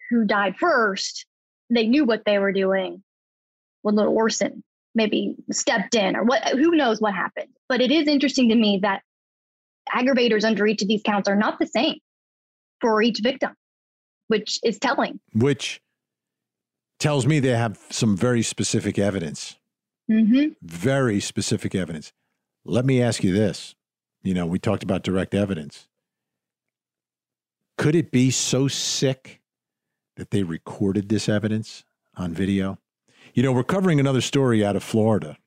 [0.09, 1.25] who died first.
[1.69, 3.03] They knew what they were doing
[3.81, 4.63] when little Orson
[4.95, 7.49] maybe stepped in or what who knows what happened.
[7.69, 9.03] But it is interesting to me that
[9.93, 11.99] aggravators under each of these counts are not the same
[12.81, 13.51] for each victim,
[14.27, 15.19] which is telling.
[15.33, 15.81] Which
[16.99, 19.57] tells me they have some very specific evidence.
[20.09, 20.53] Mm-hmm.
[20.61, 22.13] Very specific evidence.
[22.65, 23.75] Let me ask you this.
[24.23, 25.87] You know, we talked about direct evidence.
[27.77, 29.41] Could it be so sick
[30.15, 31.83] that they recorded this evidence
[32.15, 32.79] on video?
[33.33, 35.37] You know, we're covering another story out of Florida,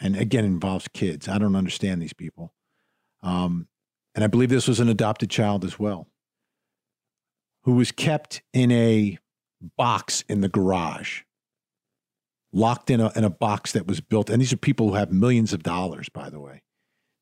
[0.00, 1.28] and again, involves kids.
[1.28, 2.54] I don't understand these people.
[3.22, 3.68] Um,
[4.14, 6.08] and I believe this was an adopted child as well,
[7.64, 9.18] who was kept in a
[9.76, 11.22] box in the garage,
[12.52, 14.30] locked in a, in a box that was built.
[14.30, 16.62] And these are people who have millions of dollars, by the way.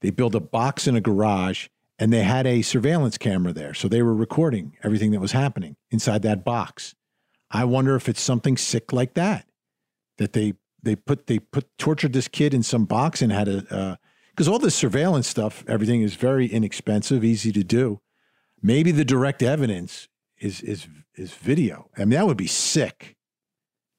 [0.01, 3.75] They built a box in a garage and they had a surveillance camera there.
[3.75, 6.95] So they were recording everything that was happening inside that box.
[7.51, 9.47] I wonder if it's something sick like that,
[10.19, 13.75] that they they put they put tortured this kid in some box and had a
[13.75, 13.97] uh,
[14.33, 18.01] because all this surveillance stuff, everything is very inexpensive, easy to do.
[18.63, 21.91] Maybe the direct evidence is is is video.
[21.97, 23.17] I mean, that would be sick.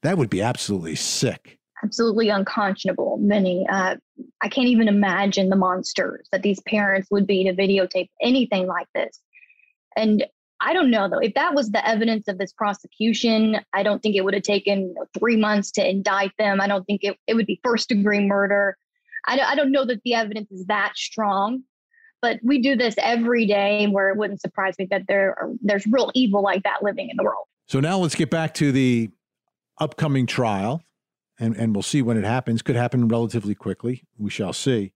[0.01, 1.59] That would be absolutely sick.
[1.83, 3.17] Absolutely unconscionable.
[3.17, 3.67] Many.
[3.69, 3.97] Uh,
[4.41, 8.87] I can't even imagine the monsters that these parents would be to videotape anything like
[8.95, 9.19] this.
[9.95, 10.25] And
[10.61, 11.19] I don't know though.
[11.19, 14.95] If that was the evidence of this prosecution, I don't think it would have taken
[15.17, 16.61] three months to indict them.
[16.61, 18.77] I don't think it, it would be first degree murder.
[19.25, 21.63] I don't, I don't know that the evidence is that strong
[22.23, 25.85] but we do this every day where it wouldn't surprise me that there are, there's
[25.85, 27.45] real evil like that living in the world.
[27.67, 29.09] So now let's get back to the
[29.77, 30.81] upcoming trial,
[31.37, 32.61] and, and we'll see when it happens.
[32.61, 34.05] Could happen relatively quickly.
[34.17, 34.93] We shall see.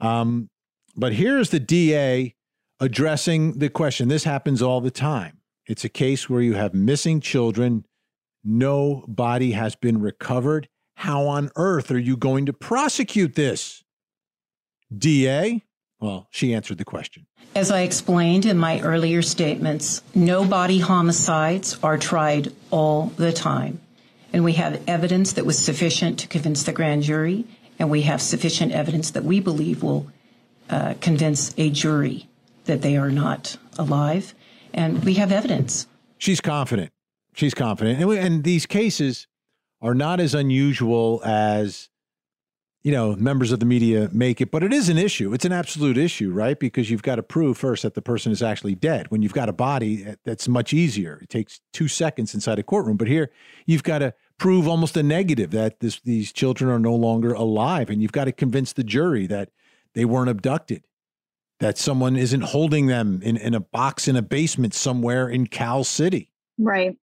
[0.00, 0.50] Um,
[0.94, 2.34] but here's the DA
[2.78, 4.08] addressing the question.
[4.08, 5.38] This happens all the time.
[5.66, 7.86] It's a case where you have missing children,
[8.44, 10.68] no body has been recovered.
[10.96, 13.84] How on earth are you going to prosecute this?
[14.96, 15.62] DA,
[16.00, 17.26] well, she answered the question.
[17.54, 23.78] As I explained in my earlier statements, no body homicides are tried all the time.
[24.32, 27.44] And we have evidence that was sufficient to convince the grand jury,
[27.78, 30.06] and we have sufficient evidence that we believe will
[30.70, 32.26] uh, convince a jury
[32.64, 34.34] that they are not alive.
[34.72, 35.86] And we have evidence.
[36.16, 36.90] She's confident.
[37.34, 37.98] She's confident.
[37.98, 39.26] And, we, and these cases
[39.86, 41.88] are not as unusual as
[42.86, 45.34] you know, members of the media make it, but it is an issue.
[45.34, 46.56] It's an absolute issue, right?
[46.56, 49.10] Because you've got to prove first that the person is actually dead.
[49.10, 51.18] When you've got a body, eh, that's much easier.
[51.20, 52.96] It takes two seconds inside a courtroom.
[52.96, 53.32] But here,
[53.64, 57.90] you've got to prove almost a negative that this, these children are no longer alive.
[57.90, 59.50] And you've got to convince the jury that
[59.94, 60.84] they weren't abducted,
[61.58, 65.82] that someone isn't holding them in, in a box in a basement somewhere in Cal
[65.82, 66.30] City.
[66.56, 66.96] Right.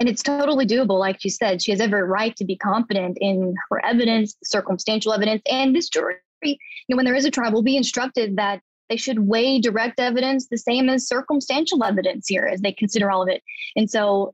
[0.00, 0.98] And it's totally doable.
[0.98, 5.42] Like you said, she has every right to be confident in her evidence, circumstantial evidence,
[5.50, 6.56] and this jury, you
[6.88, 10.46] know, when there is a trial, will be instructed that they should weigh direct evidence
[10.48, 13.42] the same as circumstantial evidence here as they consider all of it.
[13.76, 14.32] And so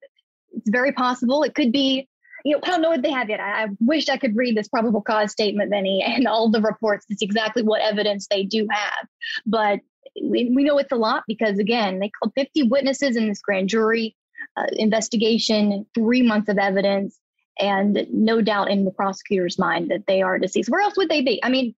[0.53, 1.43] it's very possible.
[1.43, 2.09] It could be,
[2.45, 3.41] you know, I don't know what they have yet.
[3.41, 7.07] I, I wish I could read this probable cause statement, Vinnie, and all the reports.
[7.09, 9.09] It's exactly what evidence they do have.
[9.47, 9.81] But
[10.23, 13.71] we, we know it's a lot because, again, they called 50 witnesses in this grand
[13.71, 14.15] jury
[14.57, 17.19] uh, investigation, three months of evidence,
[17.59, 20.71] and no doubt in the prosecutor's mind that they are deceased.
[20.71, 21.43] Where else would they be?
[21.43, 21.75] I mean,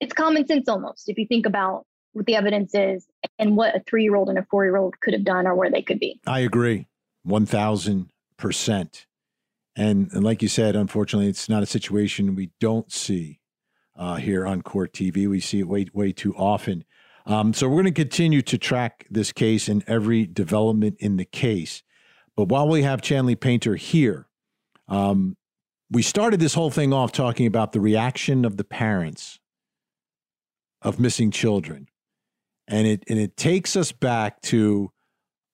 [0.00, 3.06] it's common sense almost if you think about what the evidence is
[3.38, 5.54] and what a three year old and a four year old could have done or
[5.54, 6.20] where they could be.
[6.26, 6.86] I agree,
[7.26, 9.06] 1000%.
[9.76, 13.40] And, and like you said, unfortunately, it's not a situation we don't see
[13.96, 15.28] uh, here on Court TV.
[15.28, 16.84] We see it way, way too often.
[17.26, 21.24] Um, so we're going to continue to track this case and every development in the
[21.24, 21.82] case.
[22.36, 24.26] But while we have Chanley Painter here,
[24.88, 25.36] um,
[25.90, 29.40] we started this whole thing off talking about the reaction of the parents
[30.82, 31.88] of missing children.
[32.68, 34.92] And it, and it takes us back to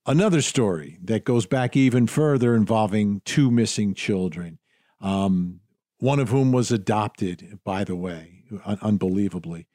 [0.04, 4.58] another story that goes back even further involving two missing children,
[5.00, 5.60] um,
[5.98, 9.66] one of whom was adopted, by the way, un- unbelievably.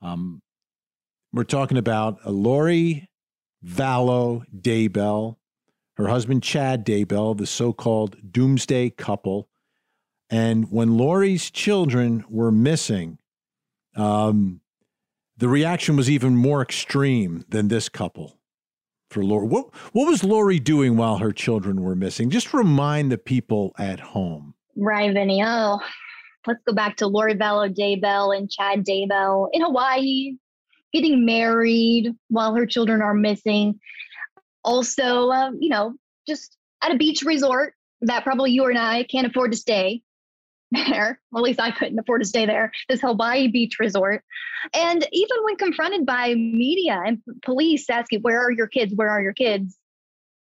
[0.00, 0.42] Um,
[1.32, 3.08] we're talking about Lori
[3.64, 5.36] Vallow Daybell
[5.96, 9.48] her husband Chad Daybell, the so-called doomsday couple.
[10.28, 13.18] And when Lori's children were missing,
[13.94, 14.60] um,
[15.36, 18.38] the reaction was even more extreme than this couple
[19.10, 19.46] for Lori.
[19.46, 22.30] What, what was Lori doing while her children were missing?
[22.30, 24.54] Just remind the people at home.
[24.76, 25.42] Right, Vinnie.
[25.44, 25.80] Oh,
[26.46, 30.36] let's go back to Lori Vallow Daybell and Chad Daybell in Hawaii,
[30.92, 33.78] getting married while her children are missing
[34.66, 35.94] also, um, you know,
[36.26, 40.02] just at a beach resort that probably you and I can't afford to stay.
[40.72, 41.20] there.
[41.30, 42.72] Well, at least I couldn't afford to stay there.
[42.88, 44.24] This Hawaii beach resort.
[44.74, 48.92] And even when confronted by media and police asking, Where are your kids?
[48.94, 49.78] Where are your kids?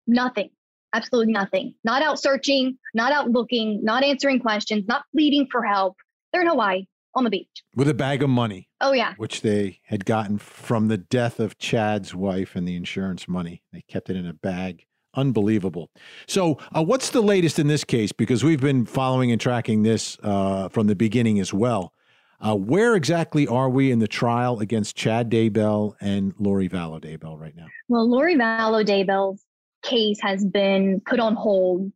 [0.05, 0.49] Nothing.
[0.93, 1.74] Absolutely nothing.
[1.84, 5.95] Not out searching, not out looking, not answering questions, not pleading for help.
[6.34, 6.86] They're in Hawaii
[7.16, 8.70] on the beach with a bag of money.
[8.82, 9.14] Oh, yeah.
[9.18, 13.64] Which they had gotten from the death of Chad's wife and the insurance money.
[13.74, 14.86] They kept it in a bag.
[15.16, 15.89] Unbelievable.
[16.28, 18.12] So, uh, what's the latest in this case?
[18.12, 21.93] Because we've been following and tracking this uh, from the beginning as well.
[22.41, 27.38] Uh, where exactly are we in the trial against Chad Daybell and Lori Vallow Daybell
[27.38, 27.66] right now?
[27.89, 29.43] Well, Lori Vallow Daybell's
[29.82, 31.91] case has been put on hold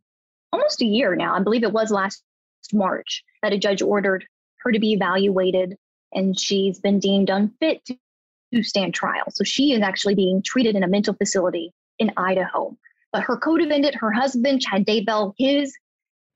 [0.51, 1.35] almost a year now.
[1.35, 2.23] I believe it was last
[2.73, 4.25] March that a judge ordered
[4.63, 5.77] her to be evaluated,
[6.13, 9.25] and she's been deemed unfit to, stand trial.
[9.31, 12.77] So she is actually being treated in a mental facility in Idaho.
[13.11, 15.75] But her co-defendant, her husband, Chad Daybell, his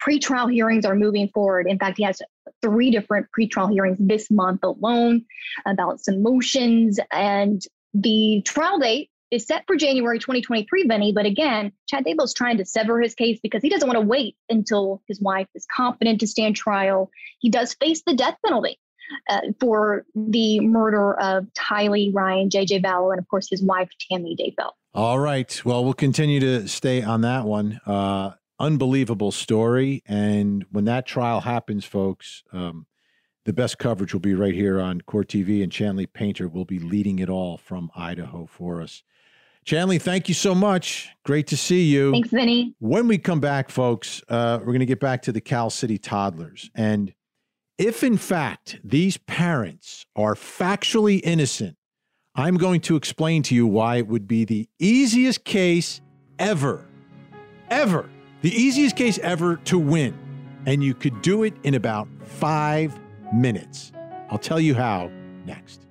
[0.02, 1.68] pretrial hearings are moving forward.
[1.68, 2.20] In fact, he has
[2.62, 5.26] three different pretrial hearings this month alone
[5.68, 7.00] about some motions.
[7.12, 7.62] And
[7.94, 11.12] the trial date is set for January 2023, Vinnie.
[11.12, 14.36] But again, Chad Daybell's trying to sever his case because he doesn't want to wait
[14.50, 17.10] until his wife is competent to stand trial.
[17.40, 18.80] He does face the death penalty.
[19.30, 24.36] Uh, for the murder of Tylee Ryan, JJ Vallow, and of course his wife, Tammy
[24.36, 24.72] Daybell.
[24.94, 25.64] All right.
[25.64, 27.80] Well, we'll continue to stay on that one.
[27.86, 30.04] Uh, unbelievable story.
[30.06, 32.86] And when that trial happens, folks, um,
[33.46, 36.80] the best coverage will be right here on Court TV, and Chanley Painter will be
[36.80, 39.04] leading it all from Idaho for us.
[39.68, 41.09] Chanley, thank you so much.
[41.26, 42.11] Great to see you.
[42.11, 42.74] Thanks, Vinnie.
[42.80, 45.97] When we come back, folks, uh, we're going to get back to the Cal City
[45.97, 46.72] toddlers.
[46.74, 47.13] And
[47.78, 51.76] if, in fact, these parents are factually innocent,
[52.34, 55.99] I'm going to explain to you why it would be the easiest case
[56.39, 56.86] ever,
[57.70, 58.09] ever,
[58.43, 60.18] the easiest case ever to win.
[60.65, 62.97] And you could do it in about five
[63.34, 63.91] minutes.
[64.30, 65.11] I'll tell you how
[65.45, 65.87] next.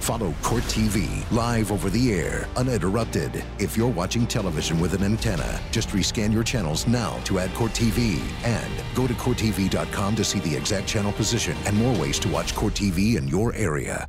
[0.00, 3.44] Follow Court TV live over the air, uninterrupted.
[3.58, 7.72] If you're watching television with an antenna, just rescan your channels now to add Court
[7.72, 12.28] TV and go to CourtTV.com to see the exact channel position and more ways to
[12.28, 14.06] watch Court TV in your area.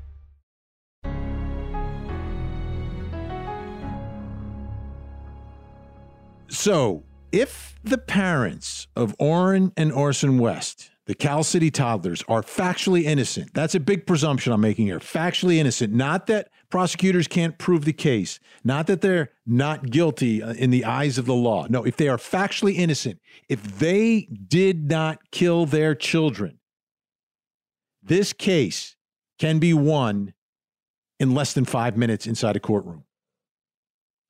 [6.49, 13.03] So, if the parents of Orrin and Orson West the Cal City toddlers are factually
[13.03, 13.53] innocent.
[13.53, 14.99] That's a big presumption I'm making here.
[14.99, 15.91] Factually innocent.
[15.91, 20.85] Not that prosecutors can't prove the case, not that they're not guilty uh, in the
[20.85, 21.67] eyes of the law.
[21.69, 26.59] No, if they are factually innocent, if they did not kill their children,
[28.01, 28.95] this case
[29.37, 30.33] can be won
[31.19, 33.03] in less than five minutes inside a courtroom.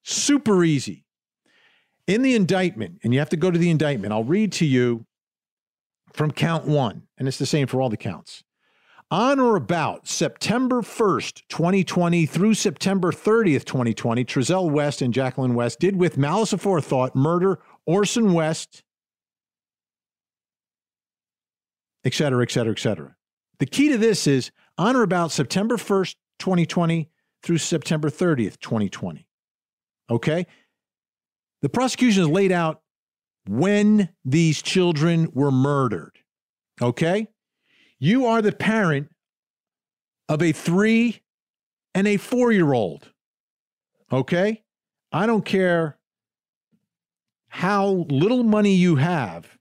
[0.01, 1.05] Super easy.
[2.07, 5.05] In the indictment, and you have to go to the indictment, I'll read to you
[6.13, 8.43] from count one, and it's the same for all the counts.
[9.09, 15.81] On or about September 1st, 2020 through September 30th, 2020, Trezell West and Jacqueline West
[15.81, 18.83] did with malice aforethought murder Orson West,
[22.05, 23.15] et cetera, et cetera, et cetera.
[23.59, 27.09] The key to this is on or about September 1st, 2020
[27.43, 29.27] through September 30th, 2020.
[30.09, 30.47] Okay?
[31.61, 32.81] The prosecution has laid out
[33.47, 36.13] when these children were murdered.
[36.81, 37.27] Okay?
[37.99, 39.09] You are the parent
[40.29, 41.21] of a three
[41.93, 43.11] and a four year old.
[44.11, 44.63] Okay?
[45.11, 45.97] I don't care
[47.49, 49.57] how little money you have,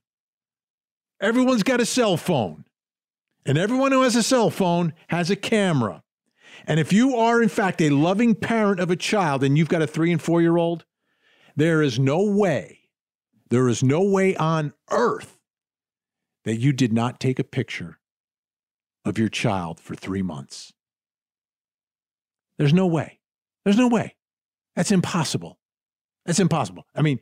[1.19, 2.63] everyone's got a cell phone.
[3.45, 6.01] And everyone who has a cell phone has a camera.
[6.65, 9.81] And if you are, in fact, a loving parent of a child and you've got
[9.81, 10.85] a three and four year old,
[11.55, 12.80] there is no way
[13.51, 15.37] there is no way on earth
[16.45, 17.99] that you did not take a picture
[19.05, 20.73] of your child for three months.
[22.57, 23.19] There's no way.
[23.65, 24.15] There's no way.
[24.75, 25.59] That's impossible.
[26.25, 26.85] That's impossible.
[26.95, 27.19] I mean,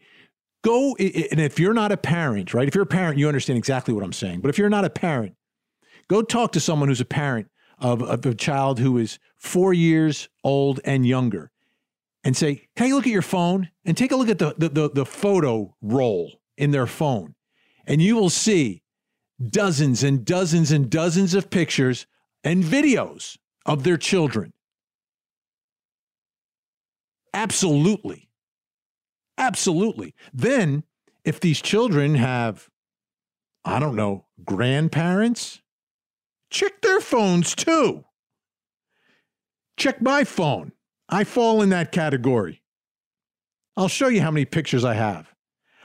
[0.64, 2.68] go, and if you're not a parent, right?
[2.68, 4.42] If you're a parent, you understand exactly what I'm saying.
[4.42, 5.36] But if you're not a parent,
[6.10, 7.48] go talk to someone who's a parent
[7.80, 11.50] of, of a child who is four years old and younger
[12.24, 13.70] and say, you look at your phone?
[13.86, 17.36] And take a look at the, the, the, the photo roll in their phone.
[17.86, 18.84] And you will see
[19.50, 22.06] dozens and dozens and dozens of pictures
[22.44, 24.54] and videos of their children.
[27.34, 28.30] Absolutely.
[29.38, 30.14] Absolutely.
[30.34, 30.84] Then,
[31.24, 32.70] if these children have,
[33.64, 35.62] I don't know, grandparents,
[36.50, 38.04] check their phones too.
[39.78, 40.74] Check my phone.
[41.10, 42.62] I fall in that category.
[43.76, 45.28] I'll show you how many pictures I have.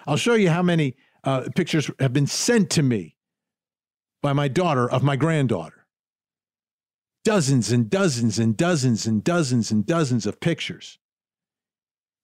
[0.07, 3.17] I'll show you how many uh, pictures have been sent to me
[4.23, 5.87] by my daughter of my granddaughter.
[7.25, 10.99] Dozens and dozens and dozens and dozens and dozens of pictures.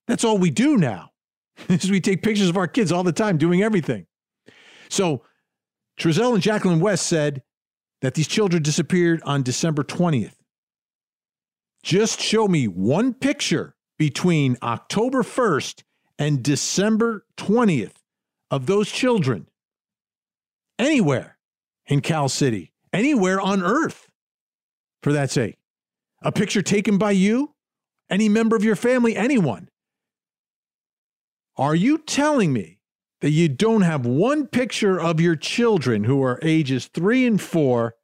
[0.06, 1.10] That's all we do now.
[1.68, 4.06] is we take pictures of our kids all the time doing everything.
[4.88, 5.22] So
[5.98, 7.42] Trezell and Jacqueline West said
[8.02, 10.34] that these children disappeared on December 20th.
[11.82, 15.82] Just show me one picture between October 1st
[16.18, 17.94] and December 20th
[18.50, 19.46] of those children
[20.78, 21.38] anywhere
[21.86, 24.10] in Cal City, anywhere on earth,
[25.02, 25.56] for that sake.
[26.22, 27.54] A picture taken by you,
[28.10, 29.68] any member of your family, anyone.
[31.56, 32.78] Are you telling me
[33.20, 37.94] that you don't have one picture of your children who are ages three and four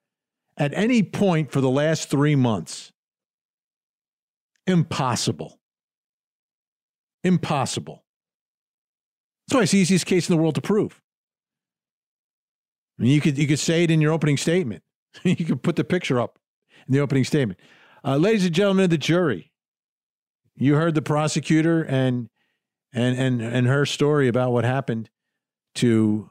[0.57, 2.93] at any point for the last three months?
[4.67, 5.61] Impossible.
[7.23, 8.05] Impossible.
[9.47, 11.01] That's why it's the easiest case in the world to prove.
[12.99, 14.83] I mean, you could you could say it in your opening statement.
[15.23, 16.39] you could put the picture up
[16.87, 17.61] in the opening statement.
[18.05, 19.53] Uh, ladies and gentlemen of the jury,
[20.57, 22.29] you heard the prosecutor and
[22.93, 25.11] and and and her story about what happened
[25.77, 26.31] to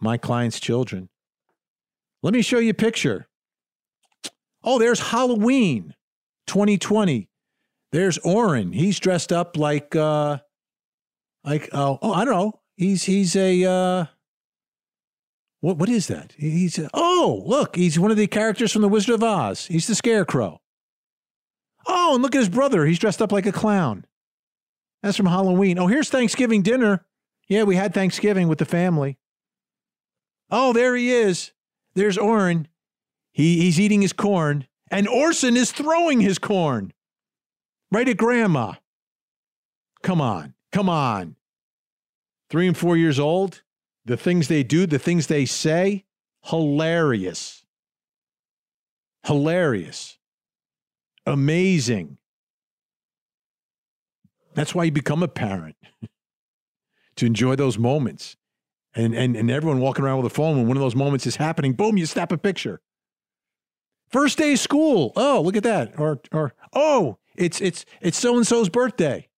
[0.00, 1.08] my client's children.
[2.22, 3.28] Let me show you a picture.
[4.62, 5.94] Oh, there's Halloween
[6.46, 7.28] 2020.
[7.94, 8.72] There's Orrin.
[8.72, 10.38] He's dressed up like uh
[11.44, 12.60] like oh, oh I don't know.
[12.76, 14.06] He's he's a uh
[15.60, 16.34] what what is that?
[16.36, 19.66] He's a, oh look, he's one of the characters from the Wizard of Oz.
[19.66, 20.60] He's the Scarecrow.
[21.86, 22.84] Oh, and look at his brother.
[22.84, 24.04] He's dressed up like a clown.
[25.04, 25.78] That's from Halloween.
[25.78, 27.06] Oh, here's Thanksgiving dinner.
[27.46, 29.18] Yeah, we had Thanksgiving with the family.
[30.50, 31.52] Oh, there he is.
[31.94, 32.66] There's Orrin.
[33.30, 36.92] He, he's eating his corn, and Orson is throwing his corn
[37.90, 38.74] right at grandma.
[40.02, 41.36] Come on, come on.
[42.50, 43.62] Three and four years old,
[44.04, 46.04] the things they do, the things they say,
[46.44, 47.64] hilarious.
[49.26, 50.18] Hilarious.
[51.26, 52.18] Amazing.
[54.54, 55.76] That's why you become a parent
[57.16, 58.36] to enjoy those moments.
[58.94, 61.36] And, and, and everyone walking around with a phone when one of those moments is
[61.36, 62.80] happening, boom, you snap a picture.
[64.10, 65.12] First day of school.
[65.16, 65.98] Oh, look at that.
[65.98, 69.28] Or, or oh, it's it's it's so and so's birthday.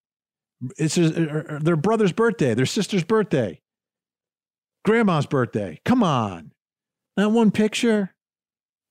[0.79, 3.61] It's er, er, er, their brother's birthday, their sister's birthday,
[4.85, 5.81] grandma's birthday.
[5.85, 6.53] Come on,
[7.17, 8.15] not one picture.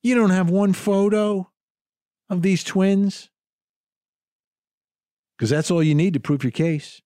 [0.03, 1.51] You don't have one photo
[2.29, 3.29] of these twins
[5.37, 7.01] because that's all you need to prove your case.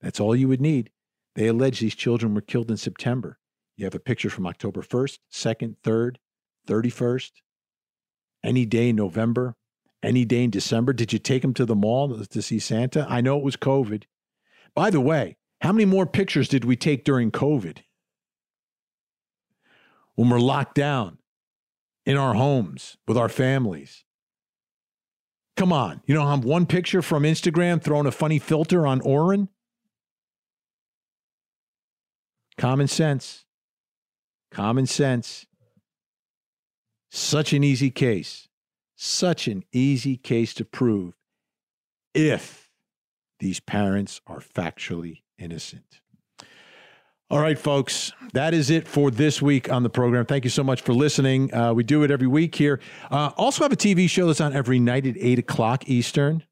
[0.00, 0.90] That's all you would need.
[1.34, 3.38] They allege these children were killed in September.
[3.76, 6.16] You have a picture from October 1st, 2nd, 3rd,
[6.66, 7.30] 31st,
[8.44, 9.54] any day in November,
[10.02, 10.92] any day in December.
[10.92, 13.06] Did you take him to the mall to see Santa?
[13.08, 14.04] I know it was COVID.
[14.74, 17.78] By the way, how many more pictures did we take during COVID?
[20.14, 21.18] When we're locked down
[22.04, 24.04] in our homes with our families.
[25.56, 26.00] Come on.
[26.06, 29.48] You know, I'm one picture from Instagram throwing a funny filter on Orrin?
[32.56, 33.44] Common sense.
[34.50, 35.46] Common sense.
[37.10, 38.47] Such an easy case.
[39.00, 41.14] Such an easy case to prove
[42.14, 42.68] if
[43.38, 46.00] these parents are factually innocent.
[47.30, 50.26] All right, folks, that is it for this week on the program.
[50.26, 51.54] Thank you so much for listening.
[51.54, 52.80] Uh, we do it every week here.
[53.08, 56.42] Uh, also, have a TV show that's on every night at 8 o'clock Eastern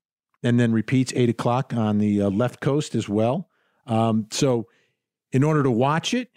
[0.44, 3.48] and then repeats 8 o'clock on the uh, left coast as well.
[3.88, 4.68] Um, so,
[5.32, 6.30] in order to watch it,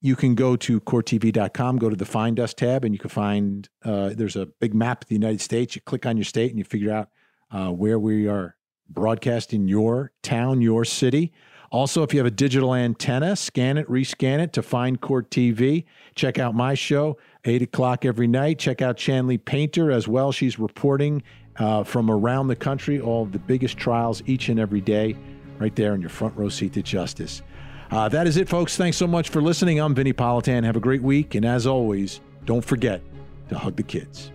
[0.00, 3.68] you can go to courttv.com, go to the Find Us tab, and you can find
[3.84, 5.74] uh, there's a big map of the United States.
[5.74, 7.10] You click on your state and you figure out
[7.50, 8.56] uh, where we are
[8.88, 11.32] broadcasting your town, your city.
[11.70, 15.84] Also, if you have a digital antenna, scan it, rescan it to find Court TV.
[16.16, 18.58] Check out my show, 8 o'clock every night.
[18.58, 20.32] Check out Chanley Painter as well.
[20.32, 21.22] She's reporting
[21.56, 25.16] uh, from around the country all the biggest trials each and every day,
[25.58, 27.42] right there in your front row seat to justice.
[27.90, 28.76] Uh, that is it, folks.
[28.76, 29.80] Thanks so much for listening.
[29.80, 30.64] I'm Vinnie Politan.
[30.64, 31.34] Have a great week.
[31.34, 33.02] And as always, don't forget
[33.48, 34.30] to hug the kids.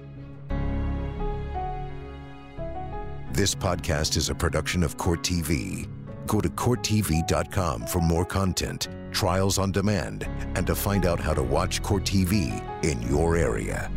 [3.31, 5.87] This podcast is a production of Court TV.
[6.27, 10.23] Go to CourtTV.com for more content, trials on demand,
[10.55, 13.91] and to find out how to watch Court TV in your area.